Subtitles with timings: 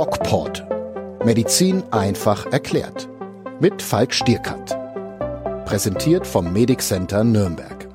[0.00, 0.64] DocPort.
[1.26, 3.06] Medizin einfach erklärt.
[3.60, 4.74] Mit Falk Stierkat.
[5.66, 7.86] Präsentiert vom Medic Center Nürnberg.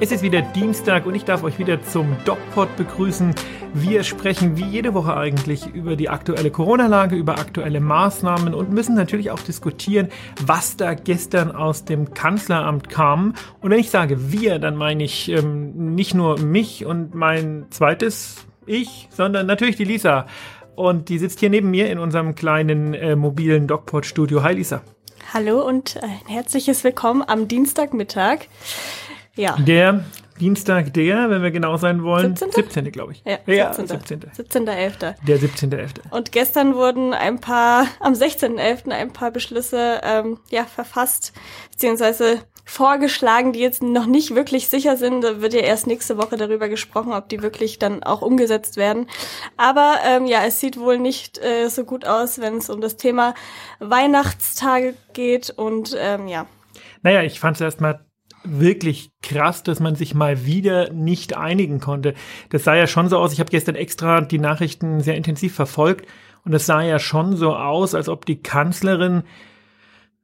[0.00, 3.32] Es ist wieder Dienstag und ich darf euch wieder zum DocPod begrüßen.
[3.74, 8.96] Wir sprechen wie jede Woche eigentlich über die aktuelle Corona-Lage, über aktuelle Maßnahmen und müssen
[8.96, 10.08] natürlich auch diskutieren,
[10.44, 13.34] was da gestern aus dem Kanzleramt kam.
[13.60, 18.48] Und wenn ich sage wir, dann meine ich ähm, nicht nur mich und mein zweites
[18.66, 20.26] Ich, sondern natürlich die Lisa.
[20.74, 24.42] Und die sitzt hier neben mir in unserem kleinen äh, mobilen DocPod-Studio.
[24.42, 24.82] Hi Lisa.
[25.32, 28.48] Hallo und ein herzliches Willkommen am Dienstagmittag.
[29.36, 29.56] Ja.
[29.58, 30.04] Der
[30.40, 32.64] Dienstag, der, wenn wir genau sein wollen, 17.
[32.64, 32.92] 17.
[32.92, 33.22] glaube ich.
[33.24, 34.20] Ja, ja 17.
[34.32, 34.66] 17.
[34.66, 35.14] 17.11.
[35.26, 36.10] Der 17.11.
[36.10, 38.90] Und gestern wurden ein paar, am 16.11.
[38.90, 41.32] ein paar Beschlüsse ähm, ja, verfasst,
[41.70, 45.22] beziehungsweise vorgeschlagen, die jetzt noch nicht wirklich sicher sind.
[45.22, 49.08] Da wird ja erst nächste Woche darüber gesprochen, ob die wirklich dann auch umgesetzt werden.
[49.56, 52.96] Aber ähm, ja, es sieht wohl nicht äh, so gut aus, wenn es um das
[52.96, 53.34] Thema
[53.78, 56.46] Weihnachtstage geht und ähm, ja.
[57.02, 58.04] Naja, ich fand es erstmal
[58.48, 62.14] wirklich krass, dass man sich mal wieder nicht einigen konnte.
[62.50, 66.06] Das sah ja schon so aus, ich habe gestern extra die Nachrichten sehr intensiv verfolgt
[66.44, 69.24] und es sah ja schon so aus, als ob die Kanzlerin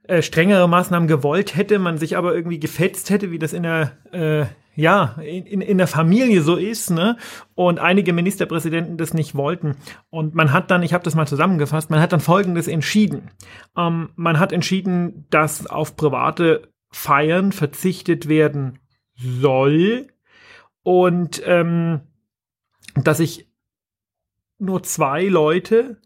[0.04, 3.92] äh, strengere Maßnahmen gewollt hätte, man sich aber irgendwie gefetzt hätte, wie das in der
[4.12, 7.18] äh, ja, in, in der Familie so ist, ne?
[7.54, 9.76] Und einige Ministerpräsidenten das nicht wollten.
[10.08, 13.30] Und man hat dann, ich habe das mal zusammengefasst, man hat dann Folgendes entschieden.
[13.76, 18.78] Ähm, man hat entschieden, dass auf private Feiern verzichtet werden
[19.16, 20.08] soll
[20.82, 22.02] und ähm,
[22.94, 23.48] dass ich
[24.58, 26.00] nur zwei Leute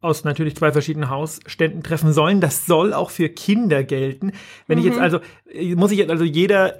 [0.00, 2.40] aus natürlich zwei verschiedenen Hausständen treffen sollen.
[2.40, 4.32] Das soll auch für Kinder gelten.
[4.66, 4.84] Wenn mhm.
[4.84, 5.20] ich jetzt also,
[5.76, 6.78] muss ich jetzt also jeder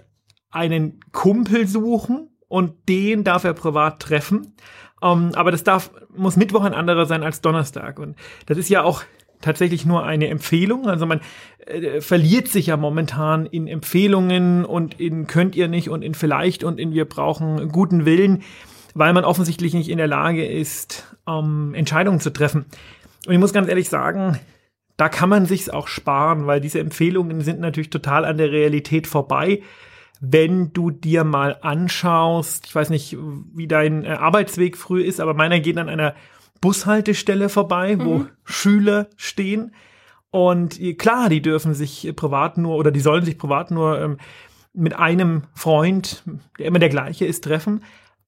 [0.51, 4.55] einen Kumpel suchen und den darf er privat treffen.
[5.01, 7.99] Um, ähm, aber das darf, muss Mittwoch ein anderer sein als Donnerstag.
[7.99, 9.03] Und das ist ja auch
[9.45, 10.89] tatsächlich nur eine Empfehlung.
[10.89, 11.21] Also man
[11.67, 16.65] äh, verliert sich ja momentan in Empfehlungen und in könnt ihr nicht und in vielleicht
[16.65, 18.43] und in wir brauchen guten Willen,
[18.95, 22.67] weil man offensichtlich nicht in der Lage ist, ähm, Entscheidungen zu treffen.
[23.27, 24.39] Und ich muss ganz ehrlich sagen,
[24.97, 29.07] da kann man sich's auch sparen, weil diese Empfehlungen sind natürlich total an der Realität
[29.07, 29.63] vorbei.
[30.21, 33.17] Wenn du dir mal anschaust, ich weiß nicht,
[33.55, 36.15] wie dein äh, Arbeitsweg früh ist, aber meiner geht an einer
[36.65, 38.29] Bushaltestelle vorbei, wo mhm.
[38.45, 39.75] Schüler stehen.
[40.31, 44.17] Und klar, die dürfen sich privat nur oder die sollen sich privat nur ähm,
[44.73, 46.25] mit einem Freund,
[46.59, 47.83] der immer der gleiche ist, treffen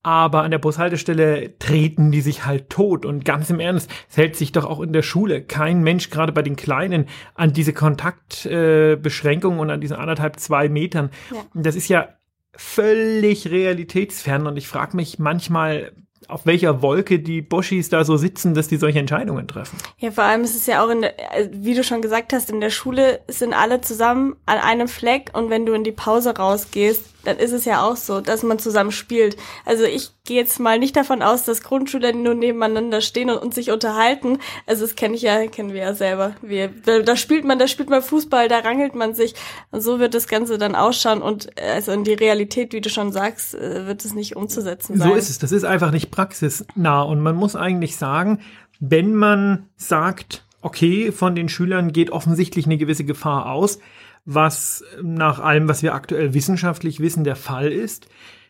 [0.07, 3.05] aber an der Bushaltestelle treten die sich halt tot.
[3.05, 6.31] Und ganz im Ernst, es hält sich doch auch in der Schule kein Mensch, gerade
[6.31, 11.11] bei den Kleinen, an diese Kontaktbeschränkungen äh, und an diese anderthalb, zwei Metern.
[11.35, 11.45] Ja.
[11.55, 12.11] Das ist ja
[12.55, 14.47] völlig realitätsfern.
[14.47, 15.91] Und ich frage mich manchmal,
[16.29, 19.79] auf welcher Wolke die Boschis da so sitzen, dass die solche Entscheidungen treffen.
[19.99, 22.51] Ja, vor allem ist es ja auch in der, äh, wie du schon gesagt hast,
[22.51, 26.37] in der Schule sind alle zusammen an einem Fleck und wenn du in die Pause
[26.37, 29.37] rausgehst, dann ist es ja auch so, dass man zusammen spielt.
[29.65, 33.55] Also ich gehe jetzt mal nicht davon aus, dass Grundschüler nur nebeneinander stehen und, und
[33.55, 34.39] sich unterhalten.
[34.67, 36.35] Also das kenne ich ja, kennen wir ja selber.
[36.43, 39.35] Wir, da spielt man, da spielt man Fußball, da rangelt man sich.
[39.71, 42.89] Und so wird das Ganze dann ausschauen und äh, also in die Realität, wie du
[42.89, 45.09] schon sagst, äh, wird es nicht umzusetzen sein.
[45.09, 45.39] So ist es.
[45.39, 47.03] Das ist einfach nicht praxisnah.
[47.03, 48.41] Und man muss eigentlich sagen,
[48.79, 53.79] wenn man sagt, okay, von den Schülern geht offensichtlich eine gewisse Gefahr aus,
[54.27, 58.09] was nach allem, was wir aktuell wissenschaftlich wissen, der Fall ist,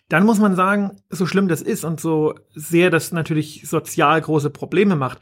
[0.08, 4.50] dann muss man sagen, so schlimm das ist und so sehr das natürlich sozial große
[4.50, 5.20] Probleme macht,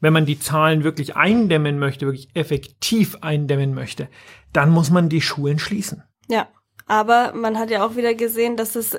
[0.00, 4.08] wenn man die Zahlen wirklich eindämmen möchte, wirklich effektiv eindämmen möchte,
[4.52, 6.02] dann muss man die Schulen schließen.
[6.28, 6.48] Ja.
[6.88, 8.96] Aber man hat ja auch wieder gesehen, dass es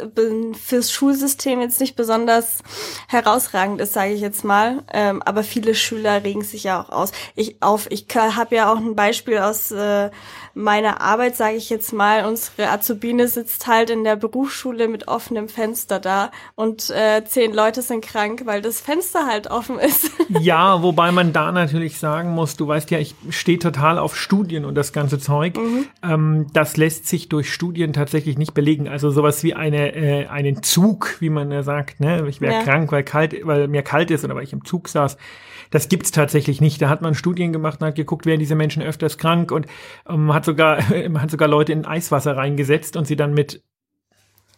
[0.62, 2.62] fürs Schulsystem jetzt nicht besonders
[3.08, 4.84] herausragend ist, sage ich jetzt mal.
[4.92, 7.14] Ähm, aber viele Schüler regen sich ja auch aus.
[7.36, 10.10] Ich auf, ich habe ja auch ein Beispiel aus äh,
[10.54, 12.26] meiner Arbeit, sage ich jetzt mal.
[12.26, 17.82] Unsere Azubine sitzt halt in der Berufsschule mit offenem Fenster da und äh, zehn Leute
[17.82, 20.12] sind krank, weil das Fenster halt offen ist.
[20.42, 24.66] Ja, wobei man da natürlich sagen muss, du weißt ja, ich stehe total auf Studien
[24.66, 25.58] und das ganze Zeug.
[25.58, 25.88] Mhm.
[26.04, 28.88] Ähm, das lässt sich durch Studien Studien tatsächlich nicht belegen.
[28.88, 32.28] Also sowas wie eine, äh, einen Zug, wie man ja sagt, ne?
[32.28, 32.64] Ich wäre ja.
[32.64, 35.16] krank, weil kalt, weil mir kalt ist oder weil ich im Zug saß.
[35.70, 36.82] Das gibt's tatsächlich nicht.
[36.82, 39.68] Da hat man Studien gemacht und hat geguckt, werden diese Menschen öfters krank und
[40.10, 43.62] ähm, hat sogar, hat sogar Leute in Eiswasser reingesetzt und sie dann mit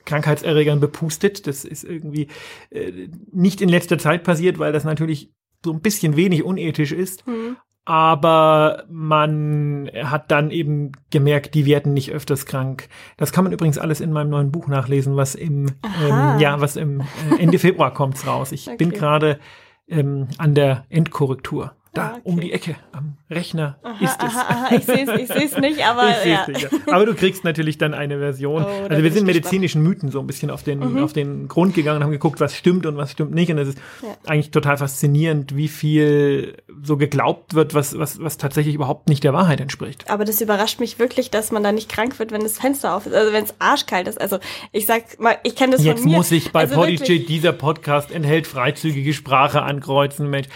[0.06, 1.46] Krankheitserregern bepustet.
[1.46, 2.28] Das ist irgendwie
[2.70, 5.34] äh, nicht in letzter Zeit passiert, weil das natürlich
[5.66, 7.28] so ein bisschen wenig unethisch ist.
[7.28, 12.88] Mhm aber man hat dann eben gemerkt, die werden nicht öfters krank.
[13.18, 15.68] Das kann man übrigens alles in meinem neuen Buch nachlesen, was im
[16.02, 18.52] ähm, ja, was im äh, Ende Februar kommt's raus.
[18.52, 18.78] Ich okay.
[18.78, 19.40] bin gerade
[19.88, 21.76] ähm, an der Endkorrektur.
[21.92, 22.22] Da, Ah, okay.
[22.24, 24.36] um die Ecke, am Rechner Aha, ist es.
[24.36, 26.46] aha, aha, ich sehe es ich seh's nicht, aber Ich ja.
[26.48, 26.70] nicht, ja.
[26.94, 28.64] Aber du kriegst natürlich dann eine Version.
[28.64, 29.26] Oh, also wir sind gespannt.
[29.26, 32.56] medizinischen Mythen so ein bisschen auf den, auf den Grund gegangen und haben geguckt, was
[32.56, 33.50] stimmt und was stimmt nicht.
[33.52, 34.10] Und es ist Ja.
[34.28, 39.34] eigentlich total faszinierend, wie viel so geglaubt wird, was, was, was tatsächlich überhaupt nicht der
[39.34, 40.10] Wahrheit entspricht.
[40.12, 43.08] Aber das überrascht mich wirklich, dass man da nicht krank wird, wenn das Fenster auf
[43.08, 44.22] ist, also wenn es arschkalt ist.
[44.22, 44.38] Also
[44.72, 46.18] ich sag mal, ich kenne das Jetzt von mir.
[46.18, 50.48] muss ich bei also Podigy, dieser Podcast enthält freizügige Sprache ankreuzen, Mensch.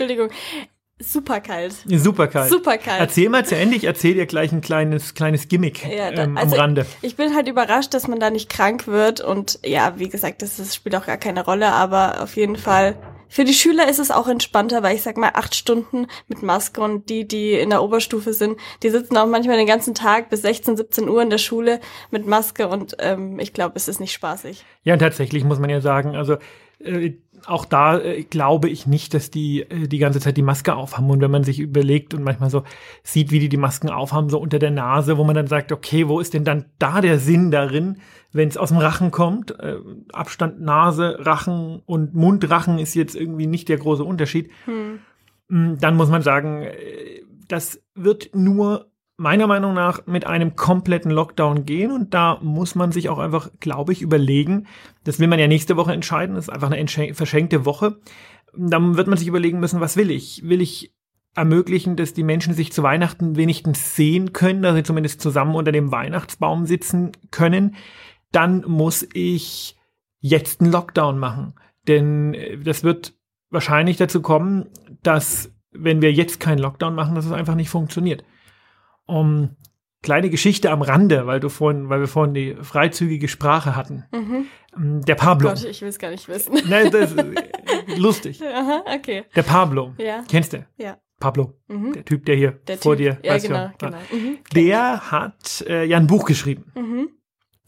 [0.00, 0.30] Entschuldigung,
[0.98, 1.74] super kalt.
[1.86, 2.48] Super kalt.
[2.50, 3.00] Super kalt.
[3.00, 6.38] Erzähl mal zu Ende, ich erzähl dir gleich ein kleines, kleines Gimmick Ja, da- ähm,
[6.38, 6.86] also am Rande.
[7.02, 10.56] Ich bin halt überrascht, dass man da nicht krank wird und ja, wie gesagt, das,
[10.56, 12.96] das spielt auch gar keine Rolle, aber auf jeden Fall.
[13.32, 16.80] Für die Schüler ist es auch entspannter, weil ich sag mal acht Stunden mit Maske
[16.80, 20.42] und die, die in der Oberstufe sind, die sitzen auch manchmal den ganzen Tag bis
[20.42, 21.78] 16, 17 Uhr in der Schule
[22.10, 24.64] mit Maske und ähm, ich glaube, es ist nicht spaßig.
[24.82, 26.38] Ja, und tatsächlich muss man ja sagen, also
[26.80, 27.12] äh,
[27.46, 31.10] auch da äh, glaube ich nicht, dass die äh, die ganze Zeit die Maske aufhaben.
[31.10, 32.64] Und wenn man sich überlegt und manchmal so
[33.02, 36.08] sieht, wie die die Masken aufhaben, so unter der Nase, wo man dann sagt, okay,
[36.08, 37.98] wo ist denn dann da der Sinn darin,
[38.32, 39.58] wenn es aus dem Rachen kommt?
[39.58, 39.76] Äh,
[40.12, 44.50] Abstand Nase, Rachen und Mundrachen ist jetzt irgendwie nicht der große Unterschied.
[45.48, 48.89] Mm, Dann muss man sagen, äh, das wird nur
[49.20, 53.50] meiner Meinung nach mit einem kompletten Lockdown gehen und da muss man sich auch einfach,
[53.60, 54.66] glaube ich, überlegen,
[55.04, 58.00] das will man ja nächste Woche entscheiden, das ist einfach eine verschenkte Woche.
[58.56, 60.42] Dann wird man sich überlegen müssen, was will ich?
[60.48, 60.94] Will ich
[61.34, 65.70] ermöglichen, dass die Menschen sich zu Weihnachten wenigstens sehen können, dass sie zumindest zusammen unter
[65.70, 67.76] dem Weihnachtsbaum sitzen können?
[68.32, 69.76] Dann muss ich
[70.18, 71.52] jetzt einen Lockdown machen.
[71.86, 73.12] Denn äh, das wird
[73.50, 74.70] wahrscheinlich dazu kommen,
[75.02, 78.24] dass wenn wir jetzt keinen Lockdown machen, dass es einfach nicht funktioniert.
[79.10, 79.56] Um,
[80.02, 84.04] kleine Geschichte am Rande, weil du vorhin, weil wir vorhin die freizügige Sprache hatten.
[84.12, 84.46] Mhm.
[84.76, 85.48] Ähm, Der Pablo.
[85.50, 86.54] Gott, ich will es gar nicht wissen.
[86.68, 88.40] Nein, das ist äh, lustig.
[88.54, 89.24] Aha, okay.
[89.34, 89.92] Der Pablo.
[89.98, 90.24] Ja.
[90.28, 90.66] Kennst du?
[90.78, 90.96] Ja.
[91.18, 91.52] Pablo.
[91.68, 91.92] Mhm.
[91.92, 93.20] Der Typ, der hier Der vor Typ.
[93.20, 93.28] dir.
[93.28, 93.90] Ja, genau, schon.
[93.90, 93.98] genau.
[94.10, 94.38] Mhm.
[94.54, 96.72] Der hat äh, ja ein Buch geschrieben.
[96.74, 97.10] Mhm.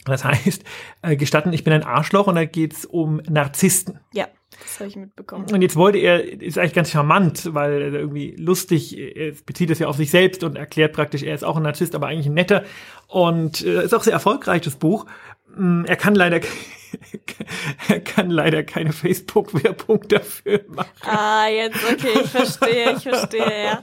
[0.07, 0.65] Das heißt,
[1.03, 4.01] äh, gestatten, ich bin ein Arschloch und da geht's um Narzissten.
[4.15, 4.27] Ja,
[4.63, 5.47] das habe ich mitbekommen.
[5.53, 9.79] Und jetzt wollte er, ist eigentlich ganz charmant, weil er irgendwie lustig, er bezieht es
[9.79, 12.35] ja auf sich selbst und erklärt praktisch, er ist auch ein Narzisst, aber eigentlich ein
[12.35, 12.65] netter.
[13.09, 15.07] Und äh, ist auch sehr erfolgreich, das Buch.
[15.55, 16.41] Mm, Er kann leider,
[17.89, 23.83] er kann leider keine Facebook-Werbung dafür machen, Ah, jetzt, okay, ich verstehe, ich verstehe, ja.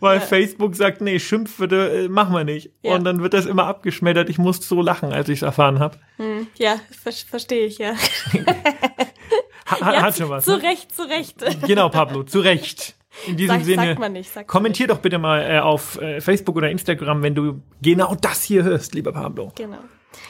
[0.00, 2.70] weil Facebook sagt, nee, Schimpfwörter äh, machen wir nicht.
[2.82, 2.94] Ja.
[2.94, 4.28] Und dann wird das immer abgeschmettert.
[4.28, 5.98] Ich musste so lachen, als ich es erfahren habe.
[6.18, 7.94] Hm, ja, ver verstehe ich, ja.
[9.80, 10.44] Ha, ja hat schon was.
[10.44, 10.62] Zu Ne?
[10.62, 11.36] Recht, zu Recht.
[11.66, 12.94] Genau, Pablo, zu Recht.
[13.26, 13.86] In diesem Sag, Sinne.
[13.88, 17.22] sagt man nicht, sagt man Kommentier doch bitte mal äh, auf äh, Facebook oder Instagram,
[17.22, 19.52] wenn du genau das hier hörst, lieber Pablo.
[19.54, 19.78] Genau.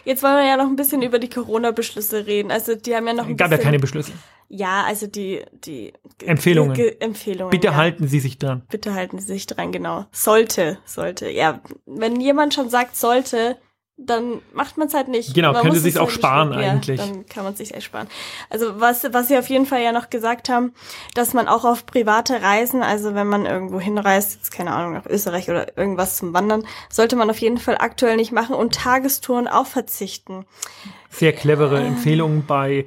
[0.05, 2.51] Jetzt wollen wir ja noch ein bisschen über die Corona-Beschlüsse reden.
[2.51, 4.13] Also die haben ja noch ein Gab ja bisschen, keine Beschlüsse.
[4.49, 6.75] Ja, also die, die Ge- Empfehlungen.
[6.75, 7.51] Ge Empfehlungen.
[7.51, 7.75] Bitte ja.
[7.77, 8.63] halten Sie sich dran.
[8.71, 10.07] Bitte halten Sie sich dran, genau.
[10.13, 11.31] Sollte, sollte.
[11.31, 13.57] Ja, wenn jemand schon sagt sollte,
[13.97, 15.35] dann macht man es halt nicht.
[15.35, 16.71] Genau, man könnte es auch halt sparen beschließen.
[16.71, 17.01] eigentlich.
[17.01, 18.09] Ja, dann kann man es sich ersparen.
[18.51, 20.73] Also was, was Sie auf jeden Fall ja noch gesagt haben,
[21.15, 25.07] dass man auch auf private Reisen, also wenn man irgendwo hinreist, jetzt keine Ahnung, nach
[25.07, 29.47] Österreich oder irgendwas zum Wandern, sollte man auf jeden Fall aktuell nicht machen und Tagestouren
[29.47, 30.47] auch verzichten.
[31.11, 32.87] Sehr clevere Empfehlungen bei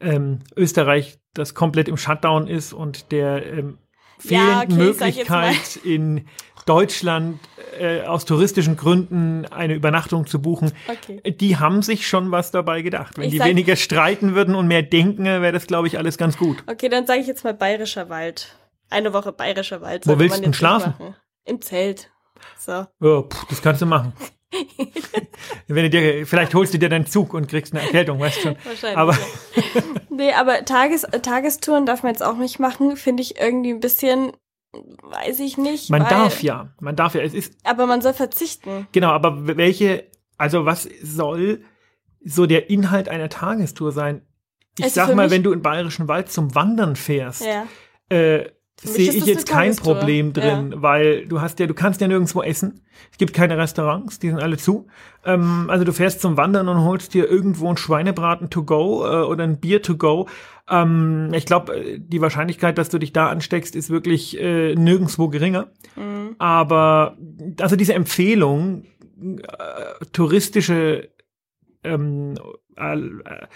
[0.00, 3.78] ähm, Österreich, das komplett im Shutdown ist und der ähm,
[4.22, 5.48] Ja, fehlenden okay, jetzt mal.
[5.50, 6.26] Möglichkeit in
[6.68, 7.40] Deutschland
[7.78, 10.72] äh, aus touristischen Gründen eine Übernachtung zu buchen.
[10.88, 11.20] Okay.
[11.32, 13.16] Die haben sich schon was dabei gedacht.
[13.16, 16.18] Wenn Ich die sag- weniger streiten würden und mehr denken, wäre das, glaube ich, alles
[16.18, 16.62] ganz gut.
[16.66, 18.56] Okay, dann sage ich jetzt mal Bayerischer Wald.
[18.90, 20.06] Eine Woche Bayerischer Wald.
[20.06, 20.94] Wo willst du denn schlafen?
[20.98, 21.14] machen.
[21.44, 22.10] Im Zelt.
[22.58, 22.72] So.
[23.00, 24.12] Ja, pff, das kannst du machen.
[25.66, 28.40] Wenn du dir, vielleicht holst du dir deinen Zug und kriegst eine Erkältung, weißt du
[28.42, 28.56] schon.
[28.64, 28.96] Wahrscheinlich.
[28.98, 29.82] Aber ja.
[30.10, 34.32] Nee, aber Tages Tagestouren darf man jetzt auch nicht machen, finde ich irgendwie ein bisschen,
[34.72, 35.90] weiß ich nicht.
[35.90, 37.22] man darf ja, man darf ja.
[37.22, 38.86] Es ist Aber man soll verzichten.
[38.92, 40.04] genau, aber welche,
[40.36, 41.62] also was soll
[42.24, 44.22] so der Inhalt einer Tagestour sein?
[44.78, 47.66] Ich Also sag mal, wenn du in Bayerischen Wald zum Wandern fährst, Ja.
[48.14, 49.94] äh, sehe ich jetzt kein Tagestour.
[49.96, 52.84] Problem drin, weil du hast ja, du kannst ja nirgendwo essen.
[53.10, 54.86] Es gibt keine Restaurants, die sind alle zu.
[55.24, 59.24] Ähm, also du fährst zum Wandern und holst dir irgendwo ein Schweinebraten to go äh,
[59.24, 60.28] oder ein Bier to go.
[60.70, 65.70] Ähm, ich glaube, die Wahrscheinlichkeit, dass du dich da ansteckst, ist wirklich äh, nirgendwo geringer.
[65.96, 66.36] Mhm.
[66.38, 67.16] Aber
[67.60, 68.84] also diese Empfehlung,
[69.20, 71.08] äh, touristische
[71.84, 72.34] ähm,
[72.76, 73.46] äh, äh,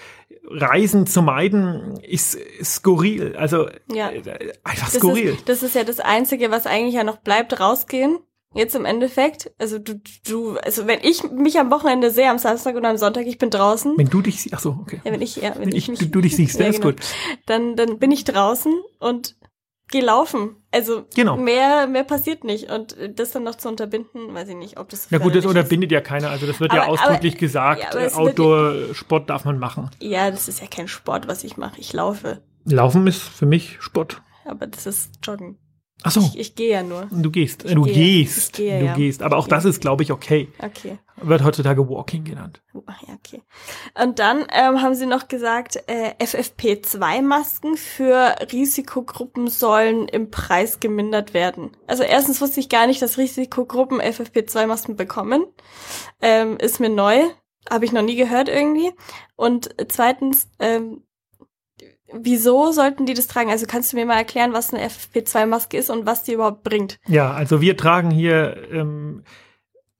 [0.48, 3.36] Reisen zu meiden, ist skurril.
[3.36, 4.10] Also Ja.
[4.10, 5.30] äh, einfach Das skurril.
[5.34, 8.18] ist, das ist ja das Einzige, was eigentlich ja noch bleibt, rausgehen.
[8.54, 12.76] Jetzt im Endeffekt, also du, du, also wenn ich mich am Wochenende sehe, am Samstag
[12.76, 13.94] und am Sonntag, ich bin draußen.
[13.96, 15.00] Wenn du dich, ach so, okay.
[15.04, 16.80] Ja, wenn ich, ja, wenn, Wenn ich, ich, mich, du, du dich siehst, Ja, ist
[16.80, 16.92] genau.
[16.94, 17.00] gut.
[17.46, 19.36] dann, dann bin ich draußen und
[19.90, 20.56] geh laufen.
[20.70, 21.36] Also Genau.
[21.36, 22.70] mehr, mehr passiert nicht.
[22.70, 25.92] Und das dann noch zu unterbinden, weiß ich nicht, ob das Na gut, das unterbindet
[25.92, 26.30] ja keiner.
[26.30, 29.90] Also das wird ja Aber- ausdrücklich aber- gesagt, ja, Outdoor-Sport darf man machen.
[29.98, 30.02] ist.
[30.02, 31.78] Ja, das ist ja kein Sport, was ich mache.
[31.78, 32.42] Ich laufe.
[32.64, 34.22] Laufen ist für mich Sport.
[34.44, 35.58] Aber das ist Joggen.
[36.04, 37.08] Ach so, Ich, ich gehe ja nur.
[37.10, 37.64] du gehst.
[37.64, 37.94] ich du gehe.
[37.94, 38.54] gehst.
[38.54, 38.94] Gehe, du ja.
[38.94, 39.22] gehst.
[39.22, 40.48] Aber auch das ist, glaube ich, okay.
[40.58, 40.98] Okay.
[41.16, 42.60] Wird heutzutage Walking genannt.
[42.86, 43.42] Ach ja, okay.
[44.02, 51.34] Und dann ähm, haben sie noch gesagt, äh, FFP2-Masken für Risikogruppen sollen im Preis gemindert
[51.34, 51.70] werden.
[51.86, 55.44] Also erstens wusste ich gar nicht, dass Risikogruppen FFP2-Masken bekommen.
[56.20, 57.20] Ähm, ist mir neu,
[57.70, 58.90] habe ich noch nie gehört irgendwie.
[59.36, 61.02] Und zweitens, ähm,
[62.14, 63.50] wieso sollten die das tragen?
[63.50, 66.98] Also kannst du mir mal erklären, was eine FFP2-Maske ist und was die überhaupt bringt?
[67.06, 69.22] Ja, also wir tragen hier ähm,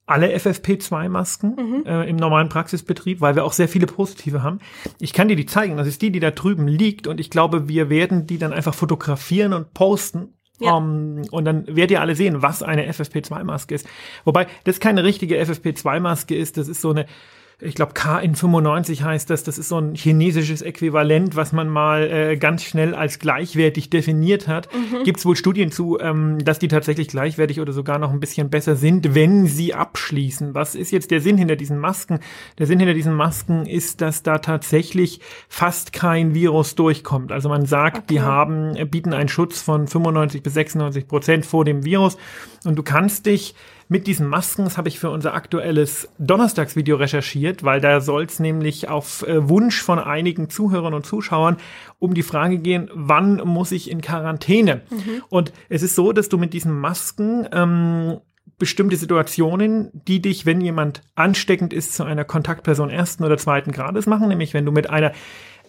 [0.05, 1.83] alle FFP2-Masken Mhm.
[1.85, 4.59] äh, im normalen Praxisbetrieb, weil wir auch sehr viele positive haben.
[4.99, 5.77] Ich kann dir die zeigen.
[5.77, 7.07] Das ist die, die da drüben liegt.
[7.07, 10.33] Und ich glaube, wir werden die dann einfach fotografieren und posten.
[10.59, 10.75] Ja.
[10.75, 13.87] Um, und dann werdet ihr alle sehen, was eine FFP2-Maske ist.
[14.23, 16.57] Wobei das keine richtige FFP2-Maske ist.
[16.57, 17.05] Das ist so eine,
[17.61, 19.43] ich glaube, KN95 heißt das.
[19.43, 24.47] Das ist so ein chinesisches Äquivalent, was man mal äh, ganz schnell als gleichwertig definiert
[24.47, 24.67] hat.
[25.03, 28.49] Gibt es wohl Studien zu, ähm, dass die tatsächlich gleichwertig oder sogar noch ein bisschen
[28.49, 30.53] besser sind, wenn sie abschließen.
[30.53, 32.19] Was ist jetzt der Sinn hinter diesen Masken?
[32.57, 37.31] Der Sinn hinter diesen Masken ist, dass da tatsächlich fast kein Virus durchkommt.
[37.31, 38.25] Also man sagt, die Okay.
[38.25, 42.17] haben, äh, bieten einen Schutz von 95 bis 96 Prozent vor dem Virus.
[42.65, 43.55] Und du kannst dich
[43.87, 48.39] mit diesen Masken, das habe ich für unser aktuelles Donnerstagsvideo recherchiert, weil da soll es
[48.39, 51.57] nämlich auf äh, Wunsch von einigen Zuhörern und Zuschauern
[51.99, 54.81] um die Frage gehen, wann muss ich in Quarantäne?
[55.29, 58.19] Und es ist so, dass du mit diesen Masken ähm,
[58.57, 64.05] bestimmte Situationen, die dich, wenn jemand ansteckend ist, zu einer Kontaktperson ersten oder zweiten Grades
[64.05, 65.11] machen, nämlich wenn du mit einer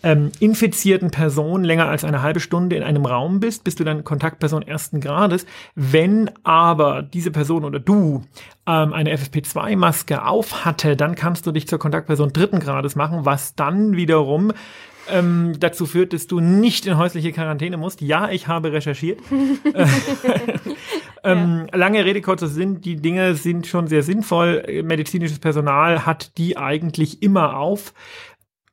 [0.05, 4.05] ähm, infizierten Person länger als eine halbe Stunde in einem Raum bist, bist du dann
[4.05, 5.47] Kontaktperson ersten Grades.
[5.75, 8.23] Wenn aber diese Person oder du
[8.67, 13.55] ähm, eine FFP2-Maske auf hatte, dann kannst du dich zur Kontaktperson dritten Grades machen, was
[13.55, 14.53] dann wiederum
[15.09, 18.03] ähm, dazu führt, dass du nicht in häusliche Quarantäne musst.
[18.03, 19.21] Ja, ich habe recherchiert.
[21.25, 24.83] ähm, Lange Rede, kurzer Sinn, die Dinge sind schon sehr sinnvoll.
[24.85, 27.95] Medizinisches Personal hat die eigentlich immer auf.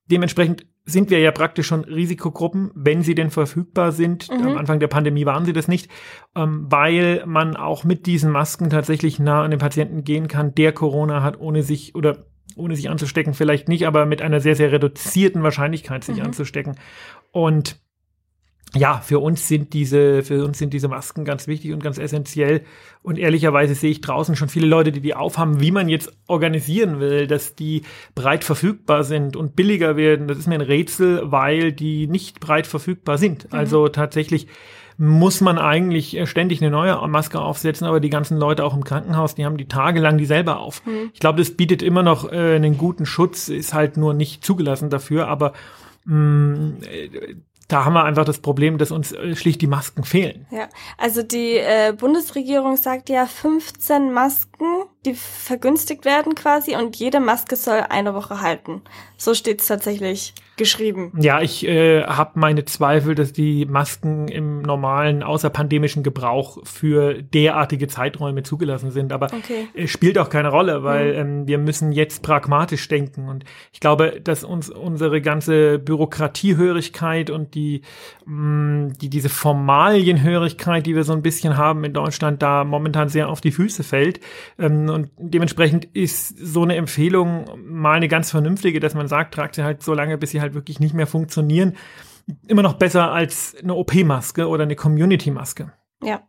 [0.07, 4.29] Dementsprechend sind wir ja praktisch schon Risikogruppen, wenn sie denn verfügbar sind.
[4.31, 5.89] Am Anfang der Pandemie waren sie das nicht,
[6.35, 10.73] ähm, weil man auch mit diesen Masken tatsächlich nah an den Patienten gehen kann, der
[10.73, 14.71] Corona hat, ohne sich oder ohne sich anzustecken, vielleicht nicht, aber mit einer sehr, sehr
[14.71, 16.75] reduzierten Wahrscheinlichkeit sich anzustecken.
[17.31, 17.79] Und
[18.73, 22.61] ja, für uns sind diese, für uns sind diese Masken ganz wichtig und ganz essentiell.
[23.03, 27.01] Und ehrlicherweise sehe ich draußen schon viele Leute, die die aufhaben, wie man jetzt organisieren
[27.01, 27.81] will, dass die
[28.15, 30.27] breit verfügbar sind und billiger werden.
[30.27, 33.51] Das ist mir ein Rätsel, weil die nicht breit verfügbar sind.
[33.51, 34.47] Also tatsächlich
[34.97, 38.83] muss man eigentlich äh, ständig eine neue Maske aufsetzen, aber die ganzen Leute auch im
[38.83, 40.81] Krankenhaus, die haben die tagelang die selber auf.
[41.13, 44.89] Ich glaube, das bietet immer noch äh, einen guten Schutz, ist halt nur nicht zugelassen
[44.89, 45.53] dafür, aber
[46.05, 47.35] mh, äh,
[47.71, 50.45] da haben wir einfach das Problem, dass uns äh, schlicht die Masken fehlen.
[50.51, 54.65] Ja, also die äh, Bundesregierung sagt ja 15 Masken,
[55.05, 58.81] die vergünstigt werden quasi und jede Maske soll eine Woche halten.
[59.17, 61.11] So steht's tatsächlich geschrieben.
[61.19, 67.87] Ja, ich äh, habe meine Zweifel, dass die Masken im normalen außerpandemischen Gebrauch für derartige
[67.87, 69.11] Zeiträume zugelassen sind.
[69.11, 69.69] Aber Okay.
[69.73, 73.27] äh, spielt auch keine Rolle, weil ähm, wir müssen jetzt pragmatisch denken.
[73.27, 77.81] Und ich glaube, dass uns unsere ganze Bürokratiehörigkeit und die,
[78.25, 83.29] mh, die diese Formalienhörigkeit, die wir so ein bisschen haben in Deutschland, da momentan sehr
[83.29, 84.19] auf die Füße fällt.
[84.59, 89.55] Ähm, und dementsprechend ist so eine Empfehlung mal eine ganz vernünftige, dass man sagt, tragt
[89.55, 91.75] sie halt so lange, bis sie halt wirklich nicht mehr funktionieren.
[92.47, 95.73] Immer noch besser als eine OP-Maske oder eine Community-Maske.
[96.03, 96.21] Ja.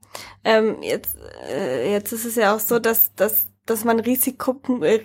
[0.45, 1.17] Ähm, jetzt,
[1.49, 5.01] äh, jetzt ist es ja auch so, dass, dass, dass man Risikogruppen, äh,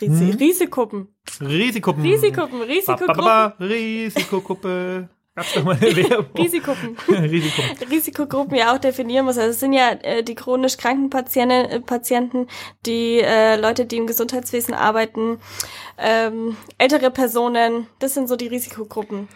[0.00, 0.38] Risi Hm?
[0.38, 1.08] Risikogruppen,
[1.40, 2.04] Risikogruppen.
[2.04, 5.08] Risikogruppen, Risikogruppen, Risikogruppe.
[5.36, 6.26] Gab's doch mal eine Werbung.
[6.36, 6.96] Risikogruppen.
[7.08, 7.88] Risikogruppen.
[7.88, 9.36] Risikogruppen ja auch definieren muss.
[9.36, 12.46] Also es sind ja äh, die chronisch kranken Patienten, äh, Patienten
[12.86, 15.40] die äh, Leute, die im Gesundheitswesen arbeiten,
[15.98, 19.28] ähm, ältere Personen, das sind so die Risikogruppen.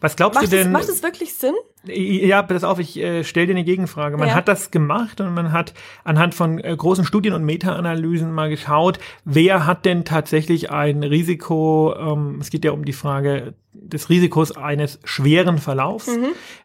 [0.00, 0.66] Was glaubst macht du denn?
[0.66, 1.54] Es, macht es wirklich Sinn?
[1.86, 4.16] Ja, pass auf, ich äh, stelle dir eine Gegenfrage.
[4.16, 4.34] Man Ja.
[4.34, 5.74] hat das gemacht und man hat
[6.04, 11.94] anhand von äh, großen Studien und Meta-Analysen mal geschaut, wer hat denn tatsächlich ein Risiko,
[11.98, 16.08] ähm, es geht ja um die Frage des Risikos eines schweren Verlaufs.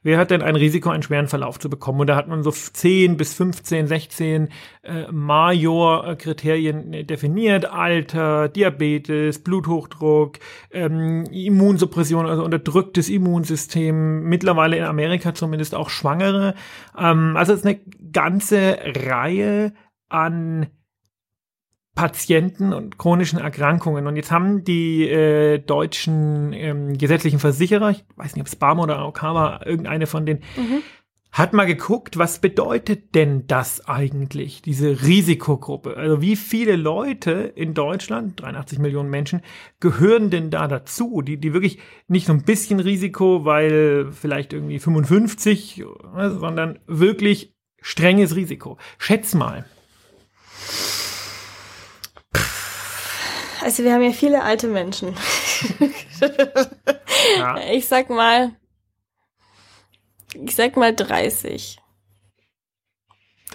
[0.04, 2.00] Wer hat denn ein Risiko, einen schweren Verlauf zu bekommen?
[2.02, 4.50] Und da hat man so 10 bis 15, 16
[4.84, 7.66] äh, Major-Kriterien äh, definiert.
[7.66, 10.38] Alter, Diabetes, Bluthochdruck,
[10.72, 16.56] ähm, Immunsuppression, also unterdrücktes Immunsystem, mittlerweile in Amerika zumindest auch Schwangere.
[16.98, 17.80] Ähm, also es ist eine
[18.12, 19.74] ganze Reihe
[20.10, 20.68] an
[21.96, 24.08] Patienten und chronischen Erkrankungen.
[24.08, 28.84] Und jetzt haben die äh, deutschen ähm, gesetzlichen Versicherer, ich weiß nicht, ob es Barmer
[28.84, 30.42] oder AOK war, irgendeine von denen,
[31.32, 35.96] hat mal geguckt, was bedeutet denn das eigentlich, diese Risikogruppe?
[35.96, 39.42] Also wie viele Leute in Deutschland, 83 Millionen Menschen,
[39.80, 44.80] gehören denn da dazu, die, die wirklich nicht so ein bisschen Risiko, weil vielleicht irgendwie
[44.80, 48.78] 55, äh, sondern wirklich strenges Risiko.
[48.98, 49.66] Schätz mal.
[53.62, 55.16] Also wir haben ja viele alte Menschen.
[57.38, 57.58] Ja.
[57.72, 58.52] Ich sag mal,
[60.34, 61.80] ich sag mal 30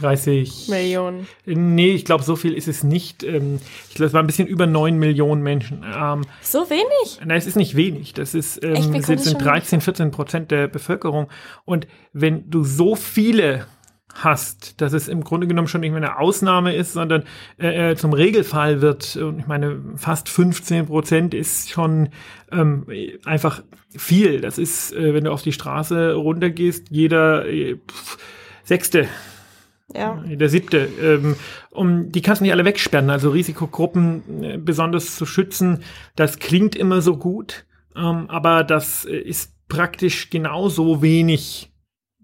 [0.00, 1.28] 30 Millionen.
[1.46, 3.22] Nee, ich glaube, so viel ist es nicht.
[3.22, 5.84] Ähm, Ich glaube, es war ein bisschen über 9 Millionen Menschen.
[5.84, 7.20] Ähm, So wenig?
[7.24, 8.12] Nein, es ist nicht wenig.
[8.12, 11.28] Das ist, ähm, sind das schon 13, 14 Prozent der Bevölkerung.
[11.64, 13.66] Und wenn du so viele
[14.14, 17.24] hast, dass es im Grunde genommen schon nicht mehr eine Ausnahme ist, sondern
[17.58, 22.10] äh, äh, zum Regelfall wird, und ich meine, fast 15 Prozent ist schon
[22.52, 22.86] ähm,
[23.24, 23.62] einfach
[23.96, 24.40] viel.
[24.40, 28.18] Das ist, äh, wenn du auf die Straße runtergehst, jeder äh, pf,
[28.64, 29.08] Sechste
[29.94, 30.22] Ja.
[30.26, 30.88] der siebte.
[31.00, 31.36] Ähm,
[31.70, 35.82] um, die kannst du nicht alle wegsperren, also Risikogruppen äh, besonders zu schützen.
[36.16, 41.73] Das klingt immer so gut, ähm, aber das äh, ist praktisch genauso wenig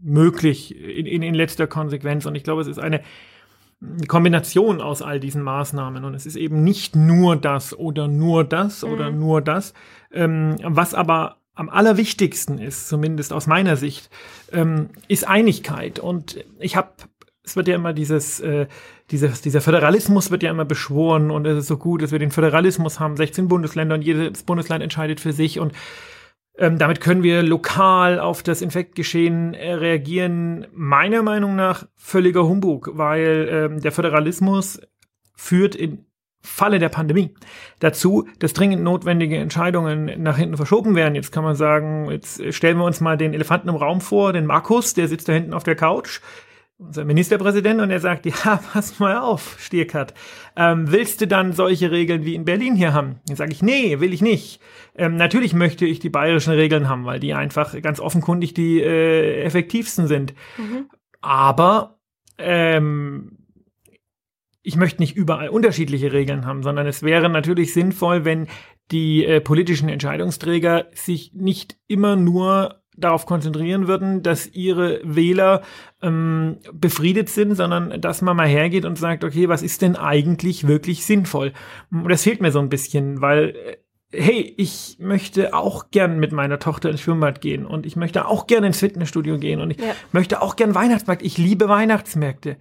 [0.02, 2.26] möglich in, in, in letzter Konsequenz.
[2.26, 3.02] Und ich glaube, es ist eine
[4.08, 6.04] Kombination aus all diesen Maßnahmen.
[6.04, 9.74] Und es ist eben nicht nur das oder nur das oder nur das.
[10.12, 14.10] Ähm, was aber am allerwichtigsten ist, zumindest aus meiner Sicht,
[14.52, 15.98] ähm, ist Einigkeit.
[15.98, 16.90] Und ich habe,
[17.42, 18.66] es wird ja immer dieses, äh,
[19.10, 22.30] dieses, dieser Föderalismus wird ja immer beschworen und es ist so gut, dass wir den
[22.30, 25.72] Föderalismus haben, 16 Bundesländer und jedes Bundesland entscheidet für sich und
[26.60, 30.66] ähm, damit können wir lokal auf das Infektgeschehen äh, reagieren.
[30.72, 34.80] Meiner Meinung nach völliger Humbug, weil ähm, der Föderalismus
[35.34, 36.04] führt in
[36.42, 37.34] Falle der Pandemie
[37.80, 41.14] dazu, dass dringend notwendige Entscheidungen nach hinten verschoben werden.
[41.14, 44.46] Jetzt kann man sagen, jetzt stellen wir uns mal den Elefanten im Raum vor, den
[44.46, 46.20] Markus, der sitzt da hinten auf der Couch,
[46.80, 50.14] unser Ministerpräsident, und er sagt, ja, pass mal auf, Stierkat,
[50.56, 53.20] ähm, willst du dann solche Regeln wie in Berlin hier haben?
[53.26, 54.60] Dann sage ich, nee, will ich nicht.
[54.96, 59.42] Ähm, natürlich möchte ich die bayerischen Regeln haben, weil die einfach ganz offenkundig die äh,
[59.42, 60.34] effektivsten sind.
[61.20, 61.98] Aber
[62.38, 63.36] ähm,
[64.62, 68.48] ich möchte nicht überall unterschiedliche Regeln haben, sondern es wäre natürlich sinnvoll, wenn
[68.90, 75.62] die äh, politischen Entscheidungsträger sich nicht immer nur darauf konzentrieren würden, dass ihre Wähler
[76.02, 80.66] ähm, befriedet sind, sondern dass man mal hergeht und sagt, okay, was ist denn eigentlich
[80.66, 81.52] wirklich sinnvoll?
[81.90, 83.76] Und das fehlt mir so ein bisschen, weil äh,
[84.12, 88.46] hey, ich möchte auch gern mit meiner Tochter ins Schwimmbad gehen und ich möchte auch
[88.48, 89.94] gern ins Fitnessstudio gehen und ich Ja.
[90.12, 91.22] möchte auch gern Weihnachtsmarkt.
[91.22, 92.56] Ich liebe Weihnachtsmärkte.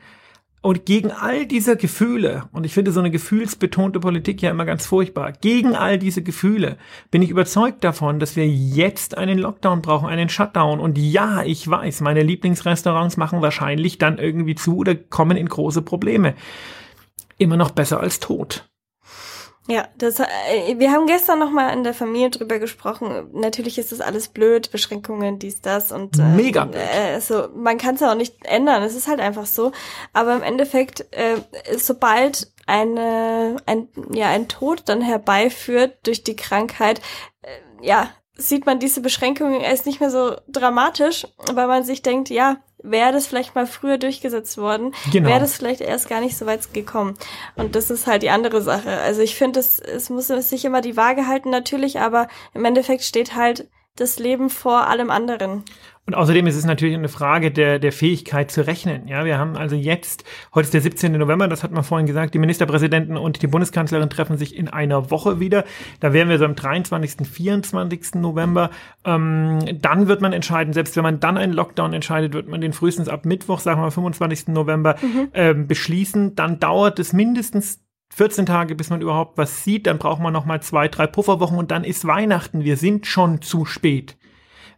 [0.61, 4.85] Und gegen all diese Gefühle, und ich finde so eine gefühlsbetonte Politik ja immer ganz
[4.85, 6.77] furchtbar, gegen all diese Gefühle
[7.11, 10.81] bin ich überzeugt davon, dass wir jetzt einen Lockdown brauchen, einen Shutdown.
[10.81, 15.81] Und ja, ich weiß, meine Lieblingsrestaurants machen wahrscheinlich dann irgendwie zu oder kommen in große
[15.81, 16.35] Probleme.
[17.37, 18.69] Immer noch besser als tot.
[19.69, 20.25] Ja, das, äh,
[20.77, 23.29] wir haben gestern noch mal in der Familie drüber gesprochen.
[23.33, 26.81] Natürlich ist das alles blöd, Beschränkungen, dies, das und äh, Mega blöd.
[26.81, 28.81] Äh, also man kann es ja auch nicht ändern.
[28.81, 29.71] Es ist halt einfach so.
[30.11, 31.35] Aber im Endeffekt, äh,
[31.77, 36.99] sobald eine ein ja ein Tod dann herbeiführt durch die Krankheit,
[37.43, 42.29] äh, ja sieht man diese Beschränkungen erst nicht mehr so dramatisch, weil man sich denkt,
[42.29, 45.29] ja, wäre das vielleicht mal früher durchgesetzt worden, Genau.
[45.29, 47.15] wäre das vielleicht erst gar nicht so weit gekommen.
[47.55, 48.89] Und das ist halt die andere Sache.
[48.99, 53.03] Also ich finde, es, es muss sich immer die Waage halten, natürlich, aber im Endeffekt
[53.03, 55.63] steht halt das Leben vor allem anderen.
[56.09, 59.07] Und außerdem ist es natürlich eine Frage der, der Fähigkeit zu rechnen.
[59.07, 60.23] Ja, wir haben also jetzt,
[60.55, 61.11] heute ist der 17.
[61.11, 65.11] November, das hat man vorhin gesagt, die Ministerpräsidenten und die Bundeskanzlerin treffen sich in einer
[65.11, 65.65] Woche wieder.
[65.99, 68.15] Da wären wir so am 23., 24.
[68.15, 68.71] November.
[69.05, 72.73] Ähm, dann wird man entscheiden, selbst wenn man dann einen Lockdown entscheidet, wird man den
[72.73, 74.47] frühestens ab Mittwoch, sagen wir mal 25.
[74.47, 74.95] November,
[75.35, 76.33] ähm, beschließen.
[76.33, 77.83] Dann dauert es mindestens
[78.15, 79.85] 14 Tage, bis man überhaupt was sieht.
[79.85, 82.63] Dann braucht man noch mal zwei, drei Pufferwochen und dann ist Weihnachten.
[82.63, 84.17] Wir sind schon zu spät.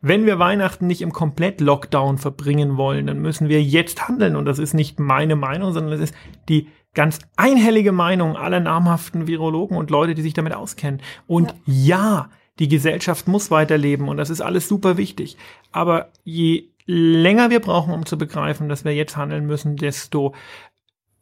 [0.01, 4.35] Wenn wir Weihnachten nicht im Komplett-Lockdown verbringen wollen, dann müssen wir jetzt handeln.
[4.35, 6.15] Und das ist nicht meine Meinung, sondern das ist
[6.49, 11.01] die ganz einhellige Meinung aller namhaften Virologen und Leute, die sich damit auskennen.
[11.27, 15.35] Und ja, ja die Gesellschaft muss weiterleben und das ist alles super wichtig.
[15.71, 20.35] Aber je länger wir brauchen, um zu begreifen, dass wir jetzt handeln müssen, desto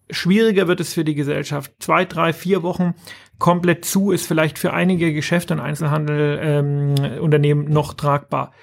[0.10, 1.72] schwieriger wird es für die Gesellschaft.
[1.80, 2.96] Zwei, drei, vier Wochen
[3.38, 8.54] komplett zu ist vielleicht für einige Geschäfte und Einzelhandelunternehmen ähm, noch tragbar.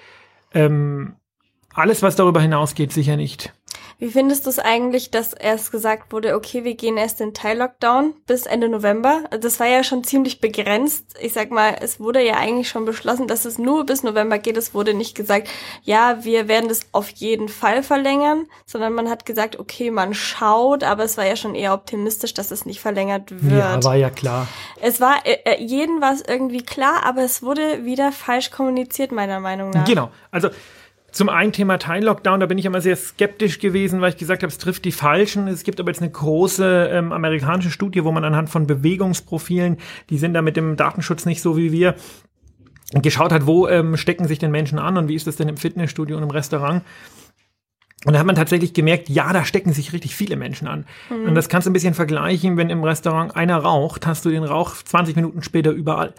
[0.53, 1.15] Ähm,
[1.73, 3.53] alles, was darüber hinausgeht, sicher nicht.
[3.99, 8.13] Wie findest du es eigentlich, dass erst gesagt wurde, okay, wir gehen erst in Teil-Lockdown
[8.27, 9.23] bis Ende November?
[9.41, 11.15] Das war ja schon ziemlich begrenzt.
[11.19, 14.55] Ich sag mal, es wurde ja eigentlich schon beschlossen, dass es nur bis November geht.
[14.55, 15.49] Es wurde nicht gesagt,
[15.81, 20.83] ja, wir werden das auf jeden Fall verlängern, sondern man hat gesagt, okay, man schaut,
[20.83, 23.59] aber es war ja schon eher optimistisch, dass es nicht verlängert wird.
[23.59, 24.47] Ja, war ja klar.
[24.79, 29.11] Es war, äh, äh jeden war es irgendwie klar, aber es wurde wieder falsch kommuniziert,
[29.11, 29.85] meiner Meinung nach.
[29.85, 30.11] Genau.
[30.29, 30.49] Also,
[31.17, 34.51] zum einen Thema Teil-Lockdown, da bin ich immer sehr skeptisch gewesen, weil ich gesagt habe,
[34.51, 35.47] es trifft die Falschen.
[35.47, 39.77] Es gibt aber jetzt eine große ähm, amerikanische Studie, wo man anhand von Bewegungsprofilen,
[40.09, 41.95] die sind da mit dem Datenschutz nicht so wie wir,
[42.93, 45.57] geschaut hat, wo ähm, stecken sich denn Menschen an und wie ist das denn im
[45.57, 46.83] Fitnessstudio und im Restaurant.
[48.05, 50.85] Und da hat man tatsächlich gemerkt, ja, da stecken sich richtig viele Menschen an.
[51.09, 51.29] Mhm.
[51.29, 54.43] Und das kannst du ein bisschen vergleichen, wenn im Restaurant einer raucht, hast du den
[54.43, 56.13] Rauch 20 Minuten später überall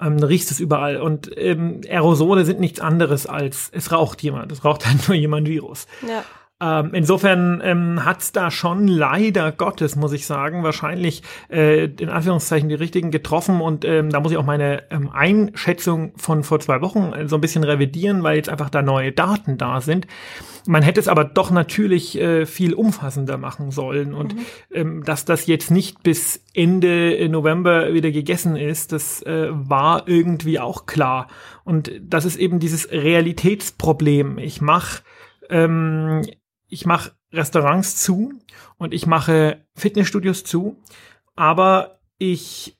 [0.00, 1.00] ähm, riechst es überall.
[1.00, 4.52] Und ähm, Aerosole sind nichts anderes als es raucht jemand.
[4.52, 5.86] Es raucht halt nur jemand Virus.
[6.06, 6.24] Ja.
[6.64, 12.08] Ähm, insofern ähm, hat es da schon leider Gottes, muss ich sagen, wahrscheinlich äh, in
[12.08, 16.60] Anführungszeichen die richtigen getroffen und ähm, da muss ich auch meine ähm, Einschätzung von vor
[16.60, 20.06] zwei Wochen äh, so ein bisschen revidieren, weil jetzt einfach da neue Daten da sind.
[20.66, 24.40] Man hätte es aber doch natürlich äh, viel umfassender machen sollen und mhm.
[24.72, 30.58] ähm, dass das jetzt nicht bis Ende November wieder gegessen ist, das äh, war irgendwie
[30.58, 31.26] auch klar.
[31.64, 34.38] Und das ist eben dieses Realitätsproblem.
[34.38, 35.02] Ich mache
[35.50, 36.22] ähm,
[36.68, 38.32] ich mache Restaurants zu
[38.78, 40.76] und ich mache Fitnessstudios zu,
[41.34, 42.78] aber ich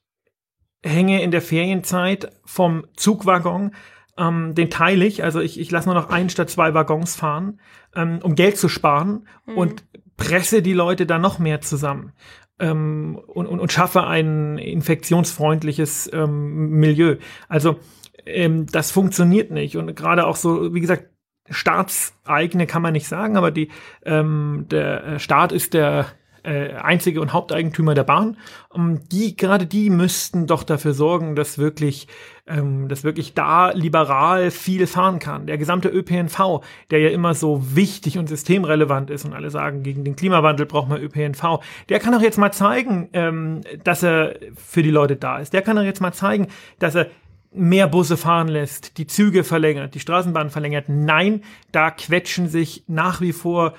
[0.83, 3.73] hänge in der Ferienzeit vom Zugwaggon
[4.16, 7.61] ähm, den teile ich, also ich, ich lasse nur noch ein statt zwei Waggons fahren,
[7.94, 9.59] ähm, um Geld zu sparen mhm.
[9.59, 9.85] und
[10.16, 12.12] presse die Leute dann noch mehr zusammen.
[12.61, 17.16] Ähm, und, und, und schaffe ein infektionsfreundliches ähm, Milieu.
[17.49, 17.81] Also
[18.25, 19.77] ähm, das funktioniert nicht.
[19.77, 21.09] Und gerade auch so, wie gesagt,
[21.50, 23.70] staatseigene kann man nicht sagen, aber die,
[24.04, 26.07] ähm, der Staat ist der
[26.44, 28.37] äh, einzige und Haupteigentümer der Bahn.
[28.68, 32.07] Um, die, gerade die müssten doch dafür sorgen, dass wirklich,
[32.46, 35.46] ähm, dass wirklich da liberal viel fahren kann.
[35.46, 40.04] Der gesamte ÖPNV, der ja immer so wichtig und systemrelevant ist und alle sagen, gegen
[40.04, 44.83] den Klimawandel braucht man ÖPNV, der kann doch jetzt mal zeigen, ähm, dass er für
[44.83, 45.52] die Leute da ist.
[45.54, 47.07] Der kann doch jetzt mal zeigen, dass er
[47.54, 50.88] mehr Busse fahren lässt, die Züge verlängert, die Straßenbahn verlängert.
[50.88, 53.74] Nein, da quetschen sich nach wie vor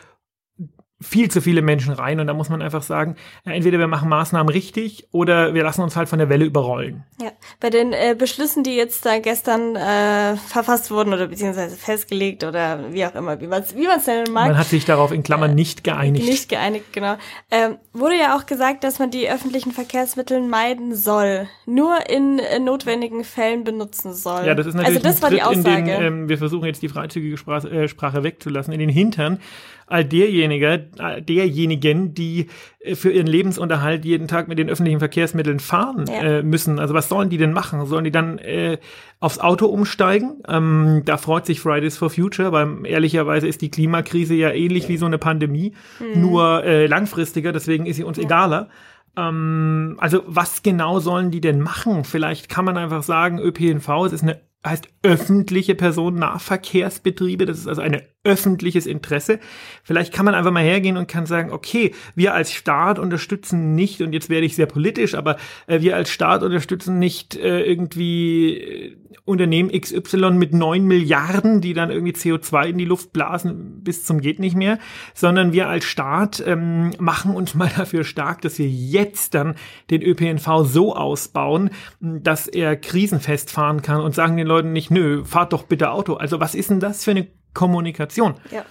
[1.02, 4.48] viel zu viele Menschen rein und da muss man einfach sagen, entweder wir machen Maßnahmen
[4.48, 7.04] richtig oder wir lassen uns halt von der Welle überrollen.
[7.22, 12.46] Ja, bei den äh, Beschlüssen, die jetzt da gestern äh, verfasst wurden oder beziehungsweise festgelegt
[12.46, 14.48] oder wie auch immer, wie man es wie man's nennen mag.
[14.48, 16.26] Man hat sich darauf in Klammern äh, nicht geeinigt.
[16.26, 17.18] Nicht geeinigt, genau.
[17.52, 22.60] Ähm, wurde ja auch gesagt, dass man die öffentlichen Verkehrsmittel meiden soll, nur in äh,
[22.60, 24.46] notwendigen Fällen benutzen soll.
[24.46, 25.84] Ja, das ist natürlich also das war die Aussage.
[25.84, 29.40] Den, ähm, wir versuchen jetzt die freizügige Sprache, äh, Sprache wegzulassen, in den Hintern
[29.88, 30.90] all derjenige,
[31.28, 32.48] derjenigen, die
[32.80, 36.22] äh, für ihren Lebensunterhalt jeden Tag mit den öffentlichen Verkehrsmitteln fahren ja.
[36.22, 36.80] äh, müssen.
[36.80, 37.86] Also was sollen die denn machen?
[37.86, 38.78] Sollen die dann äh,
[39.20, 40.42] aufs Auto umsteigen?
[40.48, 44.98] Ähm, da freut sich Fridays for Future, weil ehrlicherweise ist die Klimakrise ja ähnlich wie
[44.98, 46.22] so eine Pandemie, mhm.
[46.22, 48.24] nur äh, langfristiger, deswegen ist sie uns ja.
[48.24, 48.70] egaler
[49.18, 52.04] ähm, also was genau sollen die denn machen?
[52.04, 57.46] Vielleicht kann man einfach sagen, ÖPNV, es ist eine heißt öffentliche Personennahverkehrsbetriebe.
[57.46, 59.40] Das ist also ein öffentliches Interesse.
[59.84, 64.02] Vielleicht kann man einfach mal hergehen und kann sagen, okay, wir als Staat unterstützen nicht,
[64.02, 68.58] und jetzt werde ich sehr politisch, aber äh, wir als Staat unterstützen nicht äh, irgendwie
[68.58, 74.04] äh, Unternehmen XY mit neun Milliarden, die dann irgendwie CO2 in die Luft blasen bis
[74.04, 74.78] zum geht nicht mehr,
[75.14, 79.56] sondern wir als Staat ähm, machen uns mal dafür stark, dass wir jetzt dann
[79.90, 84.90] den ÖPNV so ausbauen, dass er krisenfest fahren kann und sagen den Leuten, Leuten nicht,
[84.90, 86.14] nö, fahrt doch bitte Auto.
[86.14, 88.36] Also was ist denn das für eine Kommunikation?
[88.52, 88.64] Ja.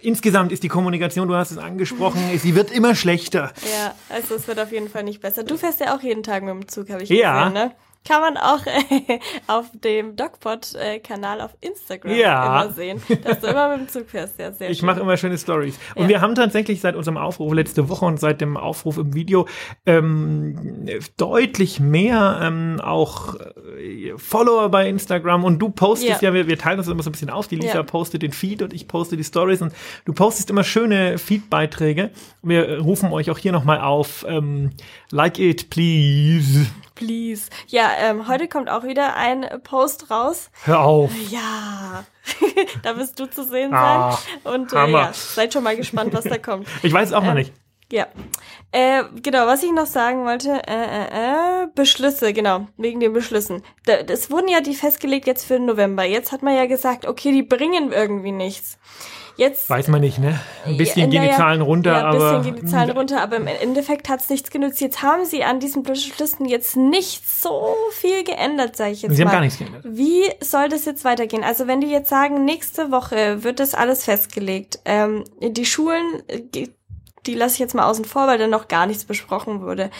[0.00, 3.52] Insgesamt ist die Kommunikation, du hast es angesprochen, sie wird immer schlechter.
[3.70, 5.42] Ja, also es wird auf jeden Fall nicht besser.
[5.44, 7.50] Du fährst ja auch jeden Tag mit dem Zug, habe ich ja.
[7.50, 7.74] gesehen, ne?
[8.08, 12.62] Kann man auch äh, auf dem DocPod-Kanal auf Instagram Ja.
[12.64, 14.38] immer sehen, dass du immer mit dem Zug fährst.
[14.38, 15.78] Ja, sehr Ich mache immer schöne Stories.
[15.94, 16.08] Und Ja.
[16.08, 19.46] wir haben tatsächlich seit unserem Aufruf letzte Woche und seit dem Aufruf im Video
[19.86, 23.34] ähm, deutlich mehr ähm, auch
[23.78, 26.34] äh, Follower bei Instagram und du postest ja, Ja.
[26.34, 27.48] wir, wir teilen uns immer so ein bisschen auf.
[27.48, 29.72] Die Lisa postet den Feed und ich poste die Stories und
[30.04, 32.10] du postest immer schöne Feed-Beiträge.
[32.42, 34.24] Wir rufen euch auch hier nochmal auf.
[34.28, 34.70] Ähm,
[35.10, 36.66] like it, please.
[36.98, 37.48] Please.
[37.68, 40.50] Ja, ähm, heute kommt auch wieder ein Post raus.
[40.64, 41.12] Hör auf.
[41.30, 42.04] Ja,
[42.82, 44.52] da wirst du zu sehen Ah, sein.
[44.52, 46.66] Und äh, ja, seid schon mal gespannt, was da kommt.
[46.82, 47.52] Ich weiß es auch noch Ähm, nicht.
[47.92, 48.06] Ja.
[48.72, 53.62] Äh, genau, was ich noch sagen wollte, äh, äh, äh, Beschlüsse, genau, wegen den Beschlüssen.
[53.86, 56.02] Da, es wurden ja die festgelegt jetzt für November.
[56.04, 58.76] Jetzt hat man ja gesagt, okay, die bringen irgendwie nichts.
[59.38, 60.38] Jetzt Weiß man nicht, ne?
[60.66, 62.42] Ein bisschen Ja, gehen die Zahlen runter, ja, ein bisschen aber.
[62.44, 64.80] gehen die Zahlen runter, aber im Endeffekt hat's nichts genützt.
[64.80, 69.22] Jetzt haben sie an diesen Beschlüssen jetzt nicht so viel geändert, sage ich jetzt Sie
[69.24, 69.30] mal.
[69.30, 69.84] haben gar nichts geändert.
[69.86, 71.44] Wie soll das jetzt weitergehen?
[71.44, 76.40] Also wenn die jetzt sagen, nächste Woche wird das alles festgelegt, ähm, die Schulen, äh,
[76.42, 76.72] die-
[77.26, 79.90] die lasse ich jetzt mal außen vor, weil da noch gar nichts besprochen wurde.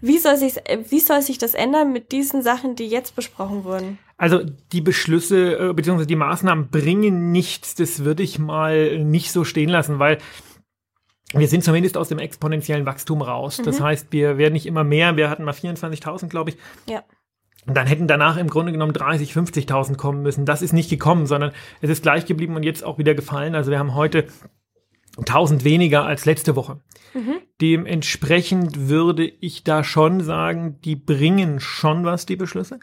[0.00, 0.54] Wie soll sich,
[0.88, 3.98] wie soll sich das ändern mit diesen Sachen, die jetzt besprochen wurden?
[4.18, 4.40] Also
[4.72, 6.04] die Beschlüsse äh, bzw.
[6.04, 10.18] die Maßnahmen bringen nichts, das würde ich mal nicht so stehen lassen, weil
[11.32, 13.60] wir sind zumindest aus dem exponentiellen Wachstum raus.
[13.64, 15.16] Das heißt, wir werden nicht immer mehr.
[15.16, 16.56] Wir hatten mal 24.000, glaube ich.
[16.88, 17.04] Ja.
[17.66, 20.46] Und dann hätten danach im Grunde genommen 30, 50.000 kommen müssen.
[20.46, 21.52] Das ist nicht gekommen, sondern
[21.82, 23.54] es ist gleich geblieben und jetzt auch wieder gefallen.
[23.54, 24.26] Also wir haben heute
[25.18, 26.80] 1000 weniger als letzte Woche.
[27.60, 32.80] Dementsprechend würde ich da schon sagen, die bringen schon was, die Beschlüsse.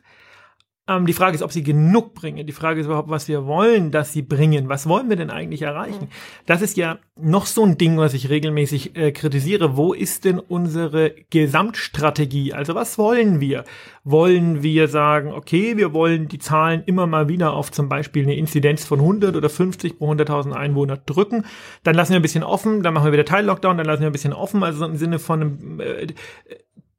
[0.87, 2.45] Ähm, die Frage ist, ob sie genug bringen.
[2.45, 4.69] Die Frage ist überhaupt, was wir wollen, dass sie bringen.
[4.69, 6.09] Was wollen wir denn eigentlich erreichen?
[6.45, 9.77] Das ist ja noch so ein Ding, was ich regelmäßig äh, kritisiere.
[9.77, 12.53] Wo ist denn unsere Gesamtstrategie?
[12.53, 13.63] Also was wollen wir?
[14.03, 18.35] Wollen wir sagen, okay, wir wollen die Zahlen immer mal wieder auf zum Beispiel eine
[18.35, 21.45] Inzidenz von 100 oder 50 pro 100.000 Einwohner drücken?
[21.81, 24.13] Dann lassen wir ein bisschen offen, dann machen wir wieder Teil-Lockdown, dann lassen wir ein
[24.13, 26.07] bisschen offen, also so im Sinne von einem äh,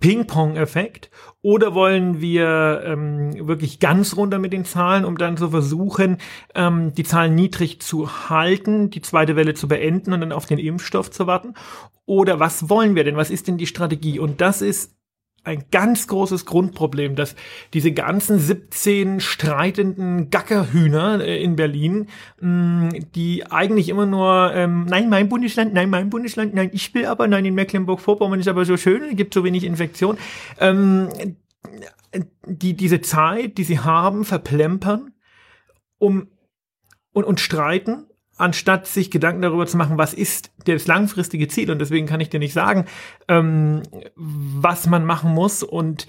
[0.01, 1.11] Ping-Pong-Effekt?
[1.43, 6.19] Oder wollen wir ähm, wirklich ganz runter mit den Zahlen, um dann zu versuchen,
[6.55, 10.59] ähm, die Zahlen niedrig zu halten, die zweite Welle zu beenden und dann auf den
[10.59, 11.55] Impfstoff zu warten?
[12.05, 13.17] Oder was wollen wir denn?
[13.17, 14.19] Was ist denn die Strategie?
[14.19, 14.96] Und das ist
[15.47, 17.37] ein ganz großes Grundproblem, dass
[17.73, 22.09] diese ganzen 17 streitenden Gackerhühner äh, in Berlin,
[22.41, 27.07] mh, die eigentlich immer nur, ähm, nein, mein Bundesland, nein, mein Bundesland, nein, ich will
[27.07, 30.19] aber, nein, in Mecklenburg-Vorpommern ist aber so schön, es gibt so wenig Infektion,
[30.59, 31.09] ähm,
[32.47, 35.13] die diese Zeit, die sie haben, verplempern,
[35.99, 36.29] um
[37.13, 41.71] und, und streiten, anstatt sich Gedanken darüber zu machen, was ist das langfristige Ziel.
[41.71, 42.87] Und deswegen kann ich dir nicht sagen,
[43.29, 43.83] ähm,
[44.15, 46.07] was man machen muss und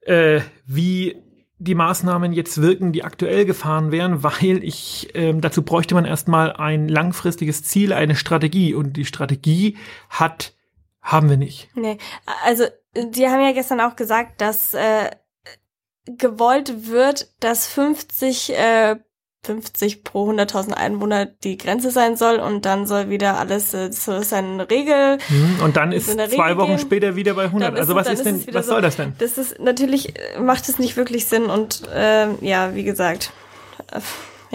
[0.00, 1.16] äh, wie
[1.58, 6.52] die Maßnahmen jetzt wirken, die aktuell gefahren wären, weil ich ähm, dazu bräuchte man erstmal
[6.52, 8.74] ein langfristiges Ziel, eine Strategie.
[8.74, 9.76] Und die Strategie
[10.10, 10.54] hat,
[11.00, 11.68] haben wir nicht.
[11.76, 11.98] Nee,
[12.44, 15.10] also die haben ja gestern auch gesagt, dass äh,
[16.06, 18.96] gewollt wird, dass 50 äh,
[19.44, 24.14] 50 pro 100.000 Einwohner die Grenze sein soll und dann soll wieder alles, äh, so
[24.14, 25.18] ist eine Regel.
[25.28, 25.60] Mhm.
[25.64, 27.72] Und dann ist zwei Regel Wochen gehen, später wieder bei 100.
[27.72, 29.14] Dann Also was ist denn, was so- soll das denn?
[29.18, 33.32] Das ist natürlich, äh, macht es nicht wirklich Sinn und ähm, ja, wie gesagt,
[33.90, 33.98] äh,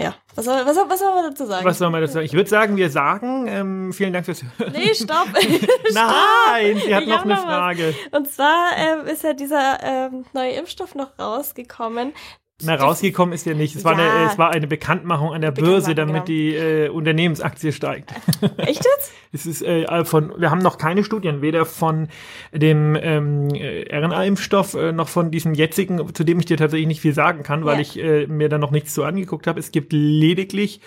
[0.02, 1.64] ja, was soll, was, soll, was soll man dazu sagen?
[1.66, 2.24] Was soll man dazu sagen?
[2.26, 4.72] Ich würde sagen, wir sagen, ähm, vielen Dank fürs Hören.
[4.72, 5.26] Nee, stopp.
[5.92, 7.44] Nein, sie hat Ich noch eine noch was.
[7.44, 7.94] Frage.
[8.12, 12.12] Und zwar ähm, ist ja dieser ähm, neue Impfstoff noch rausgekommen.
[12.62, 13.76] Na, rausgekommen ist ja nicht.
[13.76, 14.12] Es war, Ja.
[14.12, 16.24] eine, es war eine Bekanntmachung an der Börse, damit genau.
[16.24, 18.12] die äh, Unternehmensaktie steigt.
[18.56, 19.12] Echt jetzt?
[19.30, 22.08] Es ist äh, von, wir haben noch keine Studien, weder von
[22.50, 27.02] dem ähm, äh, RNA-Impfstoff äh, noch von diesem jetzigen, zu dem ich dir tatsächlich nicht
[27.02, 27.80] viel sagen kann, weil Ja.
[27.82, 29.60] ich äh, mir da noch nichts zu angeguckt habe.
[29.60, 30.80] Es gibt lediglich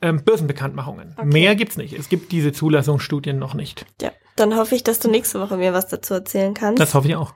[0.00, 1.14] ähm, Börsenbekanntmachungen.
[1.22, 1.92] Mehr gibt's nicht.
[1.92, 3.84] Es gibt diese Zulassungsstudien noch nicht.
[4.00, 4.10] Ja.
[4.36, 6.80] Dann hoffe ich, dass du nächste Woche mir was dazu erzählen kannst.
[6.80, 7.34] Das hoffe ich auch.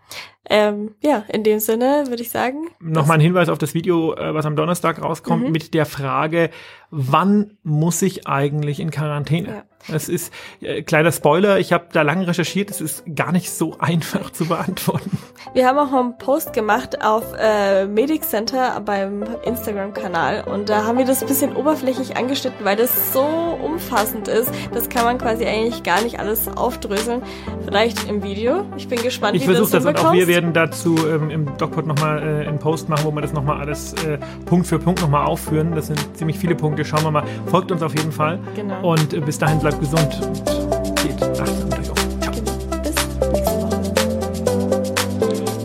[0.48, 2.68] Ähm, ja, in dem Sinne würde ich sagen.
[2.80, 5.52] Nochmal ein Hinweis auf das Video, äh, was am Donnerstag rauskommt, Mhm.
[5.52, 6.50] mit der Frage,
[6.90, 9.64] wann muss ich eigentlich in Quarantäne?
[9.88, 10.32] Das ist
[10.62, 14.46] äh, kleiner Spoiler, ich habe da lange recherchiert, es ist gar nicht so einfach zu
[14.46, 15.16] beantworten.
[15.52, 20.98] Wir haben auch einen Post gemacht auf äh, Medic Center beim Instagram-Kanal und da haben
[20.98, 24.50] wir das ein bisschen oberflächlich angeschnitten, weil das so umfassend ist.
[24.72, 27.22] Das kann man quasi eigentlich gar nicht alles aufdröseln.
[27.64, 28.64] Vielleicht im Video.
[28.76, 30.28] Ich bin gespannt, Ich wie das wir hinbekommst.
[30.36, 33.94] Werden dazu ähm, im DocPod nochmal äh, einen Post machen, wo wir das nochmal alles
[34.04, 35.74] äh, Punkt für Punkt nochmal aufführen.
[35.74, 36.84] Das sind ziemlich viele Punkte.
[36.84, 37.24] Schauen wir mal.
[37.46, 38.38] Folgt uns auf jeden Fall.
[38.54, 38.92] Genau.
[38.92, 42.20] Und äh, bis dahin bleibt gesund und geht achtsam durch euch.
[42.20, 42.34] Ciao.
[42.82, 42.94] Bis
[43.32, 43.80] nächste Woche.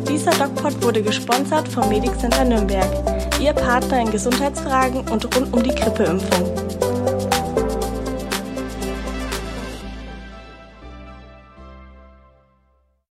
[0.07, 2.87] Dieser Doc Ruhrpott wurde gesponsert vom Medic Center Nürnberg,
[3.41, 6.70] Ihr Partner in Gesundheitsfragen und rund um die Grippeimpfung.